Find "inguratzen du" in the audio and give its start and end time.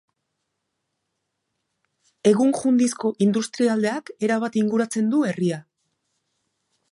4.65-5.23